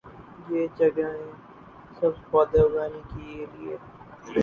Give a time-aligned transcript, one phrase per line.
[0.49, 1.29] یہ جگہیں
[1.97, 3.75] سبز پودے اگانے کے لئے